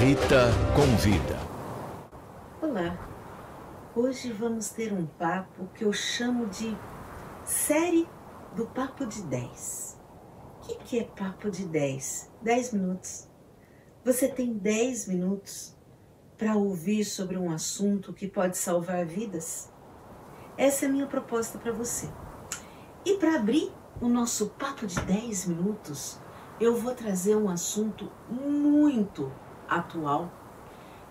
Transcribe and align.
Rita 0.00 0.46
Convida. 0.74 1.38
Olá. 2.62 2.98
Hoje 3.94 4.32
vamos 4.32 4.70
ter 4.70 4.94
um 4.94 5.04
papo 5.04 5.68
que 5.74 5.84
eu 5.84 5.92
chamo 5.92 6.46
de 6.46 6.74
série 7.44 8.08
do 8.56 8.64
Papo 8.64 9.04
de 9.04 9.20
10. 9.20 10.00
O 10.56 10.60
que, 10.62 10.74
que 10.76 10.98
é 11.00 11.04
Papo 11.04 11.50
de 11.50 11.66
10? 11.66 12.32
10 12.40 12.72
minutos. 12.72 13.28
Você 14.02 14.26
tem 14.26 14.54
10 14.54 15.06
minutos 15.08 15.76
para 16.38 16.56
ouvir 16.56 17.04
sobre 17.04 17.36
um 17.36 17.52
assunto 17.52 18.14
que 18.14 18.26
pode 18.26 18.56
salvar 18.56 19.04
vidas? 19.04 19.70
Essa 20.56 20.86
é 20.86 20.88
a 20.88 20.92
minha 20.92 21.06
proposta 21.08 21.58
para 21.58 21.72
você. 21.72 22.08
E 23.04 23.18
para 23.18 23.34
abrir 23.36 23.70
o 24.00 24.08
nosso 24.08 24.48
papo 24.58 24.86
de 24.86 24.98
10 24.98 25.44
minutos, 25.44 26.18
eu 26.58 26.74
vou 26.74 26.94
trazer 26.94 27.36
um 27.36 27.50
assunto 27.50 28.10
muito 28.30 29.30
atual 29.70 30.30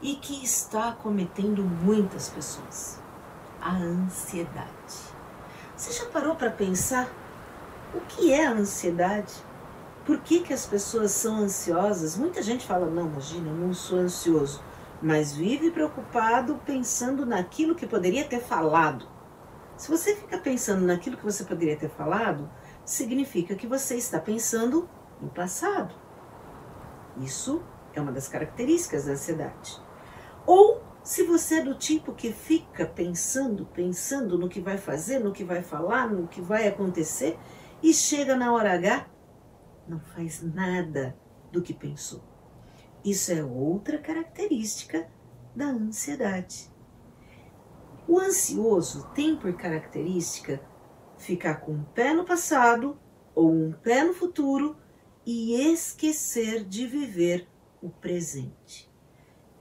e 0.01 0.15
que 0.15 0.43
está 0.43 0.91
cometendo 0.91 1.63
muitas 1.63 2.29
pessoas: 2.29 2.99
a 3.61 3.75
ansiedade. 3.75 4.69
Você 5.75 5.93
já 5.93 6.05
parou 6.09 6.35
para 6.35 6.51
pensar 6.51 7.09
o 7.93 8.01
que 8.01 8.31
é 8.33 8.45
a 8.45 8.51
ansiedade? 8.51 9.33
Por 10.05 10.19
que, 10.19 10.41
que 10.41 10.53
as 10.53 10.65
pessoas 10.65 11.11
são 11.11 11.37
ansiosas? 11.37 12.17
Muita 12.17 12.41
gente 12.41 12.65
fala: 12.65 12.85
não, 12.85 13.07
imagina, 13.07 13.49
eu 13.49 13.55
não 13.55 13.73
sou 13.73 13.99
ansioso, 13.99 14.61
mas 15.01 15.33
vive 15.33 15.71
preocupado 15.71 16.59
pensando 16.65 17.25
naquilo 17.25 17.75
que 17.75 17.87
poderia 17.87 18.25
ter 18.25 18.41
falado. 18.41 19.07
Se 19.77 19.89
você 19.89 20.15
fica 20.15 20.37
pensando 20.37 20.85
naquilo 20.85 21.15
que 21.15 21.23
você 21.23 21.45
poderia 21.45 21.77
ter 21.77 21.89
falado, 21.89 22.49
significa 22.83 23.55
que 23.55 23.65
você 23.65 23.95
está 23.95 24.19
pensando 24.19 24.89
no 25.21 25.29
passado. 25.29 25.95
Isso 27.17 27.61
é 27.99 28.01
uma 28.01 28.11
das 28.11 28.27
características 28.27 29.05
da 29.05 29.13
ansiedade. 29.13 29.79
Ou 30.45 30.81
se 31.03 31.23
você 31.23 31.55
é 31.55 31.63
do 31.63 31.75
tipo 31.75 32.13
que 32.13 32.31
fica 32.31 32.85
pensando, 32.85 33.65
pensando 33.65 34.37
no 34.37 34.49
que 34.49 34.59
vai 34.59 34.77
fazer, 34.77 35.19
no 35.19 35.31
que 35.31 35.43
vai 35.43 35.61
falar, 35.61 36.09
no 36.09 36.27
que 36.27 36.41
vai 36.41 36.67
acontecer 36.67 37.37
e 37.81 37.93
chega 37.93 38.35
na 38.35 38.53
hora 38.53 38.73
H, 38.73 39.07
não 39.87 39.99
faz 39.99 40.41
nada 40.41 41.17
do 41.51 41.61
que 41.61 41.73
pensou. 41.73 42.23
Isso 43.03 43.31
é 43.31 43.43
outra 43.43 43.97
característica 43.97 45.09
da 45.55 45.65
ansiedade. 45.65 46.69
O 48.07 48.19
ansioso 48.19 49.09
tem 49.13 49.35
por 49.35 49.53
característica 49.53 50.61
ficar 51.17 51.55
com 51.55 51.73
um 51.73 51.83
pé 51.83 52.13
no 52.13 52.25
passado 52.25 52.99
ou 53.35 53.51
um 53.51 53.71
pé 53.71 54.03
no 54.03 54.13
futuro 54.13 54.75
e 55.25 55.53
esquecer 55.71 56.63
de 56.65 56.87
viver 56.87 57.47
o 57.81 57.89
presente. 57.89 58.89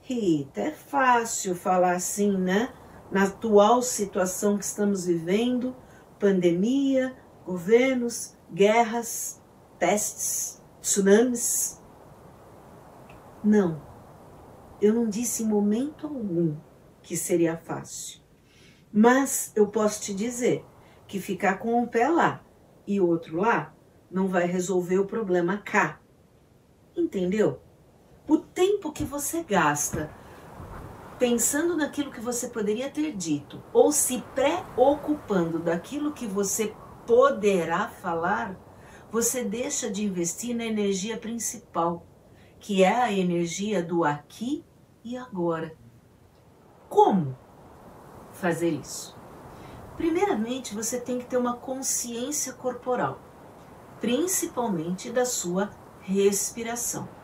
Rita, 0.01 0.61
é 0.61 0.71
fácil 0.71 1.55
falar 1.55 1.93
assim, 1.93 2.37
né? 2.37 2.73
Na 3.11 3.23
atual 3.23 3.81
situação 3.81 4.57
que 4.57 4.65
estamos 4.65 5.05
vivendo, 5.05 5.75
pandemia, 6.19 7.15
governos, 7.45 8.35
guerras, 8.51 9.41
pestes, 9.77 10.63
tsunamis. 10.81 11.81
Não, 13.43 13.81
eu 14.81 14.93
não 14.93 15.07
disse 15.07 15.43
em 15.43 15.47
momento 15.47 16.07
algum 16.07 16.55
que 17.01 17.15
seria 17.15 17.57
fácil. 17.57 18.21
Mas 18.91 19.51
eu 19.55 19.67
posso 19.67 20.01
te 20.01 20.13
dizer 20.13 20.65
que 21.07 21.19
ficar 21.19 21.57
com 21.57 21.81
um 21.81 21.87
pé 21.87 22.07
lá 22.07 22.43
e 22.85 22.99
outro 22.99 23.37
lá 23.37 23.73
não 24.09 24.27
vai 24.27 24.45
resolver 24.45 24.97
o 24.97 25.05
problema 25.05 25.57
cá. 25.57 25.99
Entendeu? 26.95 27.61
O 28.29 28.37
tempo 28.37 28.91
que 28.91 29.03
você 29.03 29.41
gasta 29.41 30.07
pensando 31.17 31.75
naquilo 31.75 32.11
que 32.11 32.21
você 32.21 32.47
poderia 32.47 32.87
ter 32.87 33.11
dito 33.11 33.59
ou 33.73 33.91
se 33.91 34.23
preocupando 34.35 35.57
daquilo 35.57 36.13
que 36.13 36.27
você 36.27 36.71
poderá 37.07 37.87
falar, 37.87 38.55
você 39.11 39.43
deixa 39.43 39.89
de 39.89 40.05
investir 40.05 40.55
na 40.55 40.63
energia 40.63 41.17
principal, 41.17 42.05
que 42.59 42.83
é 42.83 43.01
a 43.01 43.11
energia 43.11 43.81
do 43.81 44.03
aqui 44.03 44.63
e 45.03 45.17
agora. 45.17 45.75
Como 46.87 47.35
fazer 48.31 48.69
isso? 48.69 49.17
Primeiramente, 49.97 50.75
você 50.75 50.99
tem 50.99 51.17
que 51.17 51.25
ter 51.25 51.37
uma 51.37 51.57
consciência 51.57 52.53
corporal 52.53 53.19
principalmente 53.99 55.09
da 55.09 55.25
sua 55.25 55.71
respiração. 56.01 57.18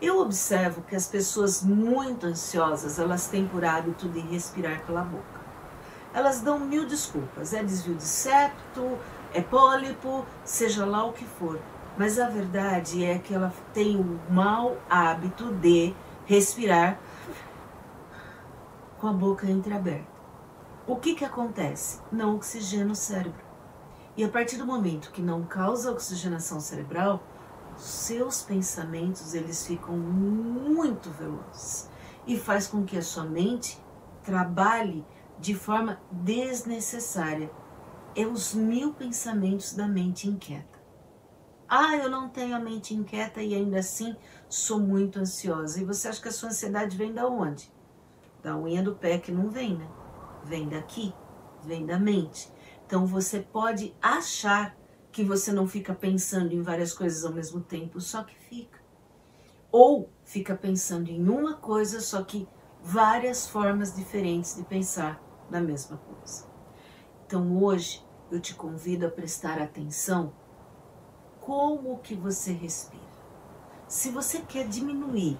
Eu 0.00 0.18
observo 0.20 0.80
que 0.80 0.96
as 0.96 1.06
pessoas 1.06 1.62
muito 1.62 2.26
ansiosas, 2.26 2.98
elas 2.98 3.26
têm 3.28 3.46
por 3.46 3.62
hábito 3.62 4.08
de 4.08 4.20
respirar 4.20 4.82
pela 4.86 5.02
boca. 5.02 5.40
Elas 6.14 6.40
dão 6.40 6.58
mil 6.58 6.86
desculpas, 6.86 7.52
é 7.52 7.62
desvio 7.62 7.94
de 7.94 8.02
septo, 8.02 8.98
é 9.34 9.42
pólipo, 9.42 10.24
seja 10.42 10.86
lá 10.86 11.04
o 11.04 11.12
que 11.12 11.24
for. 11.24 11.60
Mas 11.98 12.18
a 12.18 12.30
verdade 12.30 13.04
é 13.04 13.18
que 13.18 13.34
ela 13.34 13.52
tem 13.74 13.96
o 13.96 14.18
mau 14.32 14.78
hábito 14.88 15.52
de 15.52 15.94
respirar 16.24 16.98
com 18.98 19.06
a 19.06 19.12
boca 19.12 19.46
entreaberta. 19.50 20.08
O 20.86 20.96
que 20.96 21.14
que 21.14 21.26
acontece? 21.26 22.00
Não 22.10 22.36
oxigena 22.36 22.92
o 22.92 22.96
cérebro. 22.96 23.44
E 24.16 24.24
a 24.24 24.28
partir 24.28 24.56
do 24.56 24.66
momento 24.66 25.12
que 25.12 25.20
não 25.20 25.44
causa 25.44 25.92
oxigenação 25.92 26.58
cerebral, 26.58 27.22
seus 27.80 28.42
pensamentos 28.42 29.34
eles 29.34 29.66
ficam 29.66 29.96
muito 29.96 31.10
velozes 31.10 31.88
e 32.26 32.36
faz 32.38 32.66
com 32.66 32.84
que 32.84 32.98
a 32.98 33.02
sua 33.02 33.24
mente 33.24 33.78
trabalhe 34.22 35.04
de 35.38 35.54
forma 35.54 36.00
desnecessária. 36.10 37.50
É 38.14 38.26
os 38.26 38.54
mil 38.54 38.92
pensamentos 38.92 39.72
da 39.72 39.86
mente 39.86 40.28
inquieta. 40.28 40.78
Ah, 41.68 41.96
eu 41.96 42.10
não 42.10 42.28
tenho 42.28 42.56
a 42.56 42.58
mente 42.58 42.94
inquieta 42.94 43.40
e 43.40 43.54
ainda 43.54 43.78
assim 43.78 44.16
sou 44.48 44.80
muito 44.80 45.20
ansiosa. 45.20 45.80
E 45.80 45.84
você 45.84 46.08
acha 46.08 46.20
que 46.20 46.28
a 46.28 46.32
sua 46.32 46.48
ansiedade 46.48 46.96
vem 46.96 47.12
da 47.12 47.28
onde? 47.28 47.72
Da 48.42 48.56
unha 48.56 48.82
do 48.82 48.96
pé 48.96 49.18
que 49.18 49.30
não 49.30 49.48
vem, 49.48 49.76
né? 49.76 49.88
Vem 50.44 50.68
daqui, 50.68 51.14
vem 51.64 51.86
da 51.86 51.98
mente. 51.98 52.52
Então 52.84 53.06
você 53.06 53.38
pode 53.38 53.94
achar 54.02 54.76
que 55.12 55.24
você 55.24 55.52
não 55.52 55.66
fica 55.66 55.94
pensando 55.94 56.52
em 56.52 56.62
várias 56.62 56.92
coisas 56.92 57.24
ao 57.24 57.32
mesmo 57.32 57.60
tempo, 57.60 58.00
só 58.00 58.22
que 58.22 58.34
fica. 58.34 58.78
Ou 59.72 60.10
fica 60.24 60.54
pensando 60.54 61.08
em 61.08 61.28
uma 61.28 61.54
coisa, 61.54 62.00
só 62.00 62.22
que 62.22 62.48
várias 62.82 63.46
formas 63.46 63.94
diferentes 63.94 64.56
de 64.56 64.64
pensar 64.64 65.22
na 65.50 65.60
mesma 65.60 65.96
coisa. 65.96 66.46
Então 67.26 67.62
hoje 67.62 68.04
eu 68.30 68.40
te 68.40 68.54
convido 68.54 69.06
a 69.06 69.10
prestar 69.10 69.60
atenção 69.60 70.32
como 71.40 71.98
que 71.98 72.14
você 72.14 72.52
respira. 72.52 73.00
Se 73.88 74.10
você 74.10 74.40
quer 74.40 74.68
diminuir 74.68 75.38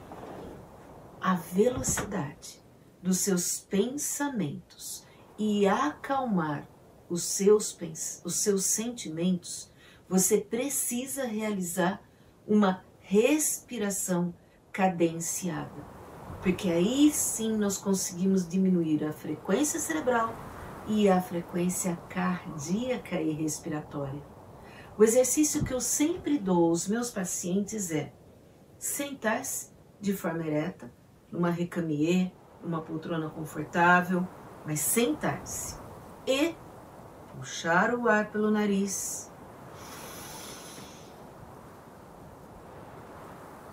a 1.20 1.34
velocidade 1.34 2.60
dos 3.02 3.18
seus 3.18 3.60
pensamentos 3.60 5.06
e 5.38 5.66
acalmar 5.66 6.68
os 7.10 7.24
seus, 7.24 7.76
os 8.24 8.36
seus 8.36 8.64
sentimentos, 8.64 9.70
você 10.08 10.38
precisa 10.38 11.24
realizar 11.26 12.00
uma 12.46 12.84
respiração 13.00 14.32
cadenciada. 14.72 15.84
Porque 16.40 16.70
aí 16.70 17.10
sim 17.12 17.56
nós 17.56 17.76
conseguimos 17.76 18.48
diminuir 18.48 19.04
a 19.04 19.12
frequência 19.12 19.78
cerebral 19.78 20.34
e 20.86 21.08
a 21.08 21.20
frequência 21.20 21.96
cardíaca 22.08 23.20
e 23.20 23.32
respiratória. 23.32 24.22
O 24.96 25.04
exercício 25.04 25.64
que 25.64 25.74
eu 25.74 25.80
sempre 25.80 26.38
dou 26.38 26.70
aos 26.70 26.88
meus 26.88 27.10
pacientes 27.10 27.90
é 27.90 28.12
sentar-se 28.78 29.70
de 30.00 30.14
forma 30.14 30.46
ereta, 30.46 30.90
numa 31.30 31.50
recamier, 31.50 32.32
numa 32.62 32.80
poltrona 32.80 33.28
confortável, 33.28 34.26
mas 34.64 34.80
sentar-se 34.80 35.78
e 36.26 36.54
puxar 37.40 37.94
o 37.94 38.06
ar 38.06 38.26
pelo 38.26 38.50
nariz, 38.50 39.32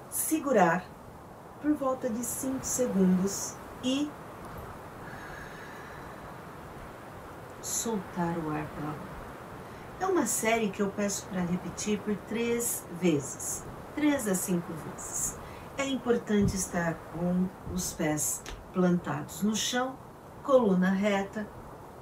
segurar 0.10 0.86
por 1.62 1.74
volta 1.74 2.10
de 2.10 2.24
5 2.24 2.64
segundos 2.64 3.58
e 3.84 4.10
soltar 7.62 8.38
o 8.38 8.52
ar 8.52 8.66
pela 8.68 8.92
boca. 8.94 9.18
É 10.00 10.06
uma 10.06 10.26
série 10.26 10.70
que 10.70 10.82
eu 10.82 10.90
peço 10.90 11.26
para 11.28 11.42
repetir 11.42 12.00
por 12.00 12.16
três 12.16 12.86
vezes, 13.02 13.66
três 13.96 14.30
a 14.30 14.36
cinco 14.36 14.72
vezes. 14.72 15.38
É 15.78 15.86
importante 15.86 16.56
estar 16.56 16.94
com 17.12 17.50
os 17.74 17.92
pés 17.92 18.42
plantados 18.72 19.44
no 19.44 19.56
chão, 19.56 19.98
coluna 20.44 20.92
reta 20.92 21.46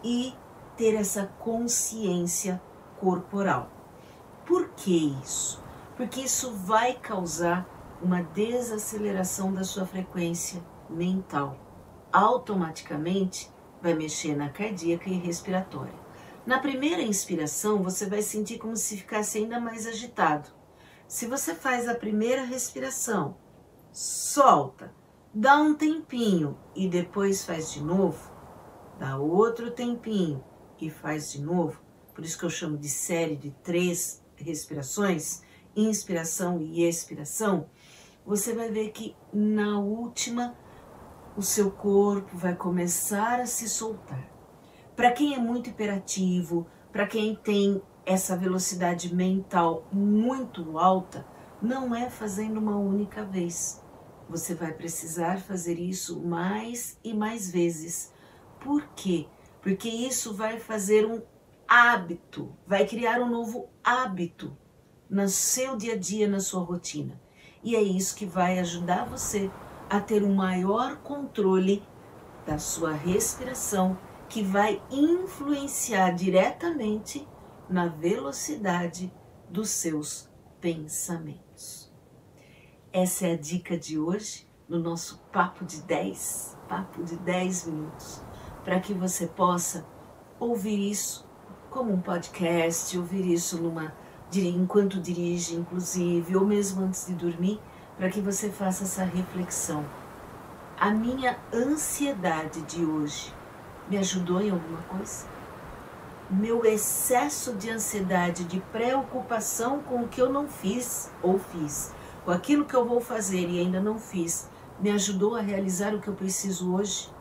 e 0.04 0.36
ter 0.78 0.96
essa 0.96 1.26
consciência 1.40 2.62
corporal. 3.00 3.70
Por 4.46 4.70
que 4.70 5.20
isso? 5.22 5.64
Porque 5.96 6.22
isso 6.22 6.52
vai 6.52 6.94
causar 6.94 7.68
uma 8.02 8.22
desaceleração 8.22 9.54
da 9.54 9.64
sua 9.64 9.86
frequência 9.86 10.62
mental. 10.90 11.58
Automaticamente 12.12 13.50
vai 13.82 13.94
mexer 13.94 14.36
na 14.36 14.50
cardíaca 14.50 15.10
e 15.10 15.18
respiratória. 15.18 15.94
Na 16.46 16.60
primeira 16.60 17.02
inspiração, 17.02 17.82
você 17.82 18.06
vai 18.08 18.22
sentir 18.22 18.60
como 18.60 18.76
se 18.76 18.98
ficasse 18.98 19.40
ainda 19.40 19.60
mais 19.60 19.88
agitado. 19.88 20.50
Se 21.08 21.26
você 21.26 21.56
faz 21.56 21.88
a 21.88 21.96
primeira 21.96 22.44
respiração, 22.44 23.38
solta, 23.92 24.94
dá 25.34 25.58
um 25.58 25.74
tempinho 25.74 26.58
e 26.76 26.88
depois 26.88 27.46
faz 27.46 27.72
de 27.72 27.84
novo, 27.84 28.32
dá 29.00 29.18
outro 29.18 29.72
tempinho 29.72 30.44
e 30.80 30.90
faz 30.90 31.32
de 31.32 31.42
novo, 31.42 31.80
por 32.14 32.24
isso 32.24 32.38
que 32.38 32.46
eu 32.46 32.50
chamo 32.50 32.78
de 32.78 32.90
série 32.90 33.36
de 33.36 33.52
três 33.64 34.24
respirações, 34.36 35.42
inspiração 35.76 36.62
e 36.62 36.84
expiração, 36.84 37.70
você 38.26 38.54
vai 38.54 38.72
ver 38.72 38.92
que 38.92 39.16
na 39.34 39.80
última 39.80 40.56
o 41.38 41.42
seu 41.42 41.70
corpo 41.70 42.38
vai 42.38 42.56
começar 42.56 43.40
a 43.40 43.46
se 43.46 43.68
soltar. 43.68 44.26
Para 44.96 45.12
quem 45.12 45.36
é 45.36 45.40
muito 45.40 45.70
hiperativo, 45.70 46.66
para 46.92 47.06
quem 47.06 47.36
tem 47.36 47.82
essa 48.06 48.38
velocidade 48.38 49.14
mental 49.14 49.86
muito 49.92 50.80
alta, 50.80 51.26
não 51.62 51.94
é 51.94 52.10
fazendo 52.10 52.58
uma 52.58 52.78
única 52.78 53.26
vez. 53.26 53.82
Você 54.30 54.56
vai 54.56 54.72
precisar 54.72 55.40
fazer 55.40 55.78
isso 55.80 56.22
mais 56.22 56.98
e 57.04 57.14
mais 57.14 57.52
vezes. 57.52 58.14
Por 58.60 58.88
quê? 58.96 59.28
Porque 59.66 59.90
isso 59.90 60.32
vai 60.32 60.60
fazer 60.60 61.08
um 61.08 61.24
hábito, 61.68 62.56
vai 62.68 62.86
criar 62.86 63.20
um 63.20 63.28
novo 63.28 63.68
hábito 63.84 64.56
no 65.10 65.28
seu 65.28 65.76
dia 65.76 65.94
a 65.94 65.98
dia, 65.98 66.28
na 66.28 66.40
sua 66.40 66.62
rotina. 66.62 67.20
E 67.64 67.76
é 67.76 67.82
isso 67.82 68.16
que 68.16 68.28
vai 68.28 68.60
ajudar 68.60 69.06
você 69.06 69.50
a 69.90 70.00
ter 70.00 70.22
um 70.22 70.36
maior 70.36 70.98
controle 70.98 71.82
da 72.46 72.60
sua 72.60 72.94
respiração, 72.94 73.98
que 74.30 74.44
vai 74.44 74.80
influenciar 74.92 76.12
diretamente 76.12 77.28
na 77.68 77.88
velocidade 77.88 79.12
dos 79.50 79.72
seus 79.72 80.30
pensamentos. 80.62 81.92
Essa 82.94 83.26
é 83.26 83.34
a 83.34 83.38
dica 83.38 83.76
de 83.76 83.98
hoje 83.98 84.48
no 84.70 84.78
nosso 84.78 85.18
papo 85.34 85.66
de 85.66 85.82
10, 85.82 86.56
papo 86.70 87.04
de 87.04 87.16
10 87.18 87.66
minutos, 87.66 88.25
para 88.66 88.80
que 88.80 88.94
você 88.94 89.28
possa 89.28 89.86
ouvir 90.40 90.90
isso 90.90 91.24
como 91.70 91.94
um 91.94 92.02
podcast, 92.02 92.98
ouvir 92.98 93.32
isso 93.32 93.62
numa 93.62 93.94
enquanto 94.34 95.00
dirige, 95.00 95.56
inclusive, 95.56 96.36
ou 96.36 96.46
mesmo 96.46 96.84
antes 96.84 97.06
de 97.08 97.14
dormir, 97.14 97.58
para 97.98 98.10
que 98.10 98.20
você 98.20 98.50
faça 98.50 98.84
essa 98.84 99.06
reflexão. 99.06 99.86
A 100.78 100.92
minha 100.92 101.38
ansiedade 101.54 102.62
de 102.64 102.84
hoje 102.84 103.34
me 103.90 103.98
ajudou 103.98 104.42
em 104.42 104.50
alguma 104.50 104.82
coisa? 104.90 105.26
Meu 106.30 106.66
excesso 106.66 107.54
de 107.54 107.70
ansiedade, 107.70 108.44
de 108.44 108.60
preocupação 108.60 109.80
com 109.80 110.02
o 110.02 110.08
que 110.08 110.22
eu 110.22 110.30
não 110.30 110.50
fiz 110.50 111.12
ou 111.22 111.40
fiz, 111.40 111.94
com 112.26 112.32
aquilo 112.32 112.66
que 112.66 112.76
eu 112.76 112.86
vou 112.86 113.00
fazer 113.00 113.48
e 113.48 113.60
ainda 113.60 113.80
não 113.80 113.98
fiz, 113.98 114.50
me 114.80 114.92
ajudou 114.92 115.36
a 115.36 115.42
realizar 115.42 115.94
o 115.94 116.02
que 116.02 116.10
eu 116.10 116.16
preciso 116.16 116.74
hoje? 116.74 117.15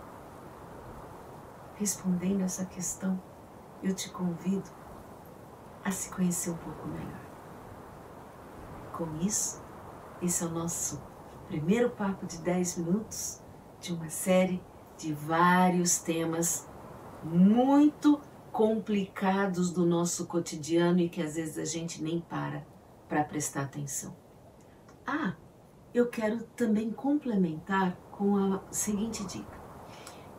Respondendo 1.77 2.43
essa 2.43 2.65
questão, 2.65 3.21
eu 3.83 3.95
te 3.95 4.11
convido 4.11 4.71
a 5.85 5.91
se 5.91 6.11
conhecer 6.11 6.51
um 6.51 6.57
pouco 6.57 6.87
melhor. 6.89 7.21
Com 8.93 9.17
isso, 9.17 9.63
esse 10.23 10.43
é 10.43 10.47
o 10.47 10.51
nosso 10.51 11.03
primeiro 11.49 11.91
papo 11.91 12.27
de 12.27 12.39
10 12.39 12.79
minutos 12.79 13.43
de 13.81 13.93
uma 13.93 14.09
série 14.09 14.63
de 14.97 15.13
vários 15.13 15.99
temas 15.99 16.67
muito 17.23 18.21
complicados 18.53 19.73
do 19.73 19.85
nosso 19.85 20.27
cotidiano 20.27 21.01
e 21.01 21.09
que 21.09 21.21
às 21.21 21.35
vezes 21.35 21.59
a 21.59 21.65
gente 21.65 22.03
nem 22.03 22.21
para 22.21 22.65
para 23.09 23.25
prestar 23.25 23.63
atenção. 23.63 24.17
Ah, 25.07 25.35
eu 25.93 26.09
quero 26.09 26.43
também 26.57 26.91
complementar 26.91 27.97
com 28.11 28.37
a 28.37 28.63
seguinte 28.71 29.25
dica. 29.25 29.64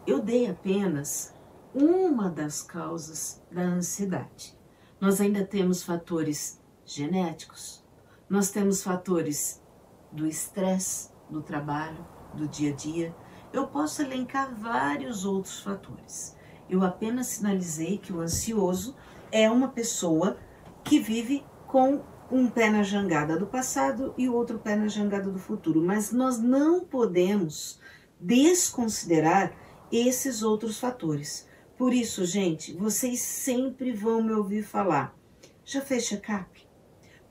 Eu 0.07 0.22
dei 0.22 0.48
apenas 0.48 1.34
uma 1.74 2.30
das 2.30 2.62
causas 2.62 3.42
da 3.52 3.63
ansiedade. 3.63 4.56
Nós 5.02 5.19
ainda 5.19 5.44
temos 5.44 5.81
fatores 5.81 6.62
genéticos, 6.86 7.84
nós 8.30 8.52
temos 8.52 8.84
fatores 8.84 9.63
do 10.12 10.28
estresse 10.28 11.10
do 11.28 11.42
trabalho, 11.42 12.06
do 12.36 12.48
dia 12.48 12.72
a 12.72 12.75
dia. 12.75 13.16
Eu 13.52 13.66
posso 13.66 14.04
elencar 14.04 14.54
vários 14.54 15.25
outros 15.25 15.60
fatores. 15.62 16.38
Eu 16.69 16.84
apenas 16.84 17.28
sinalizei 17.28 17.98
que 17.98 18.13
o 18.13 18.19
ansioso 18.19 18.96
é 19.31 19.50
uma 19.50 19.69
pessoa 19.69 20.38
que 20.84 21.00
vive 21.00 21.44
com 21.66 22.04
um 22.31 22.48
pé 22.48 22.69
na 22.69 22.84
jangada 22.84 23.40
do 23.40 23.48
passado 23.48 24.13
e 24.16 24.30
o 24.30 24.36
outro 24.36 24.60
pé 24.60 24.75
na 24.75 24.88
jangada 24.88 25.31
do 25.31 25.40
futuro, 25.40 25.81
mas 25.81 26.12
nós 26.12 26.38
não 26.40 26.86
podemos 26.86 27.80
desconsiderar 28.19 29.64
esses 29.92 30.44
outros 30.44 30.80
fatores. 30.80 31.48
Por 31.78 31.94
isso, 31.94 32.26
gente, 32.26 32.74
vocês 32.74 33.20
sempre 33.20 33.92
vão 33.92 34.24
me 34.24 34.32
ouvir 34.32 34.64
falar. 34.64 35.16
Já 35.64 35.82
fez 35.82 36.06
check-up? 36.06 36.68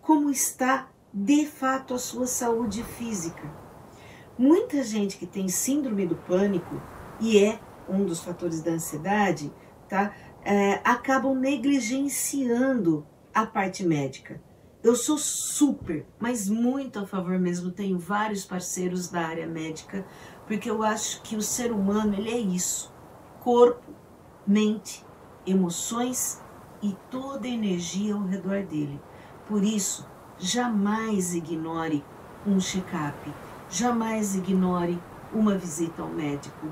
Como 0.03 0.31
está 0.31 0.91
de 1.12 1.47
fato 1.47 1.95
a 1.95 1.99
sua 1.99 2.27
saúde 2.27 2.83
física? 2.83 3.51
Muita 4.37 4.83
gente 4.83 5.17
que 5.17 5.27
tem 5.27 5.49
síndrome 5.49 6.06
do 6.06 6.17
pânico 6.17 6.83
e 7.21 7.39
é 7.39 7.61
um 7.89 8.05
dos 8.05 8.21
fatores 8.21 8.61
da 8.61 8.73
ansiedade, 8.73 9.53
tá? 9.89 10.15
É, 10.43 10.81
acabam 10.85 11.35
negligenciando 11.39 13.06
a 13.33 13.47
parte 13.47 13.85
médica. 13.85 14.43
Eu 14.83 14.95
sou 14.95 15.17
super, 15.17 16.05
mas 16.19 16.47
muito 16.47 16.99
a 16.99 17.06
favor 17.06 17.39
mesmo. 17.39 17.71
Tenho 17.71 17.99
vários 17.99 18.45
parceiros 18.45 19.09
da 19.09 19.23
área 19.23 19.47
médica, 19.47 20.05
porque 20.46 20.70
eu 20.70 20.82
acho 20.82 21.23
que 21.23 21.37
o 21.37 21.43
ser 21.43 21.73
humano 21.73 22.14
ele 22.14 22.31
é 22.31 22.38
isso: 22.38 22.93
corpo, 23.41 23.93
mente, 24.46 25.05
emoções 25.46 26.41
e 26.82 26.96
toda 27.11 27.46
a 27.46 27.50
energia 27.50 28.14
ao 28.14 28.23
redor 28.23 28.62
dele. 28.62 29.00
Por 29.49 29.62
isso, 29.62 30.06
jamais 30.38 31.35
ignore 31.35 32.05
um 32.46 32.60
check-up, 32.60 33.32
jamais 33.70 34.34
ignore 34.34 35.01
uma 35.32 35.56
visita 35.56 36.03
ao 36.03 36.08
médico. 36.08 36.69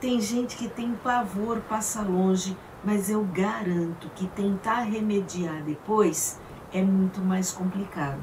Tem 0.00 0.20
gente 0.20 0.56
que 0.56 0.68
tem 0.68 0.94
pavor, 0.94 1.60
passa 1.62 2.02
longe, 2.02 2.56
mas 2.84 3.10
eu 3.10 3.24
garanto 3.24 4.08
que 4.14 4.28
tentar 4.28 4.82
remediar 4.82 5.62
depois 5.64 6.40
é 6.72 6.82
muito 6.82 7.20
mais 7.20 7.50
complicado. 7.50 8.20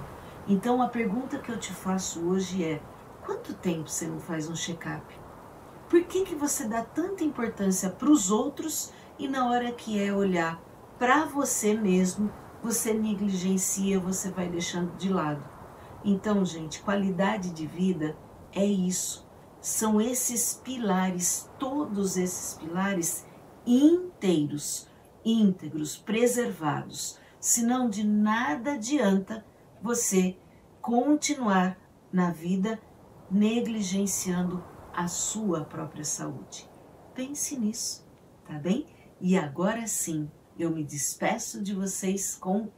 Então 0.47 0.81
a 0.81 0.87
pergunta 0.87 1.39
que 1.39 1.51
eu 1.51 1.59
te 1.59 1.73
faço 1.73 2.21
hoje 2.21 2.63
é: 2.63 2.81
quanto 3.25 3.53
tempo 3.53 3.89
você 3.89 4.07
não 4.07 4.19
faz 4.19 4.47
um 4.47 4.55
check-up? 4.55 5.03
Por 5.89 6.03
que, 6.03 6.23
que 6.23 6.35
você 6.35 6.67
dá 6.67 6.83
tanta 6.83 7.23
importância 7.23 7.89
para 7.89 8.09
os 8.09 8.31
outros 8.31 8.91
e 9.17 9.27
na 9.27 9.49
hora 9.49 9.71
que 9.71 10.01
é 10.01 10.13
olhar 10.13 10.61
para 10.97 11.25
você 11.25 11.73
mesmo, 11.73 12.31
você 12.61 12.93
negligencia, 12.93 13.99
você 13.99 14.29
vai 14.29 14.47
deixando 14.47 14.95
de 14.97 15.09
lado? 15.09 15.43
Então, 16.03 16.45
gente, 16.45 16.81
qualidade 16.81 17.49
de 17.49 17.65
vida 17.65 18.15
é 18.53 18.65
isso. 18.65 19.27
São 19.59 19.99
esses 19.99 20.61
pilares, 20.63 21.49
todos 21.57 22.17
esses 22.17 22.53
pilares 22.53 23.25
inteiros, 23.65 24.87
íntegros, 25.23 25.97
preservados. 25.97 27.19
Senão 27.39 27.89
de 27.89 28.03
nada 28.05 28.73
adianta 28.73 29.45
você 29.81 30.37
continuar 30.81 31.77
na 32.11 32.31
vida 32.31 32.79
negligenciando 33.29 34.63
a 34.93 35.07
sua 35.07 35.65
própria 35.65 36.03
saúde. 36.03 36.69
Pense 37.13 37.57
nisso, 37.57 38.05
tá 38.45 38.57
bem? 38.59 38.85
E 39.19 39.37
agora 39.37 39.87
sim, 39.87 40.29
eu 40.57 40.69
me 40.69 40.83
despeço 40.83 41.61
de 41.61 41.73
vocês 41.73 42.35
com 42.35 42.69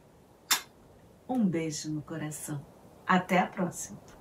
um 1.28 1.46
beijo 1.46 1.90
no 1.90 2.02
coração. 2.02 2.64
Até 3.06 3.38
a 3.38 3.46
próxima! 3.46 4.17